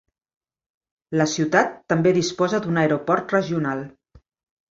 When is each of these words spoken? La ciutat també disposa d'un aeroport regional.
La 1.21 1.25
ciutat 1.33 1.75
també 1.93 2.13
disposa 2.17 2.61
d'un 2.63 2.79
aeroport 2.85 3.35
regional. 3.37 3.85